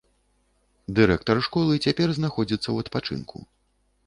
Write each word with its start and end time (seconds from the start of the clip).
Дырэктар 0.99 1.37
школы 1.49 1.77
цяпер 1.87 2.09
знаходзіцца 2.19 2.63
ў 2.71 2.77
адпачынку. 2.87 3.37